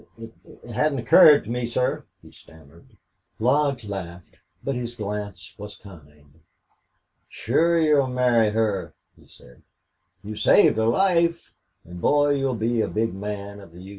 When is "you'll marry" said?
7.79-8.49